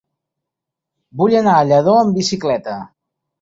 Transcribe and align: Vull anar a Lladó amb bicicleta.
Vull 1.21 1.35
anar 1.41 1.53
a 1.59 1.67
Lladó 1.73 1.95
amb 1.99 2.19
bicicleta. 2.21 2.81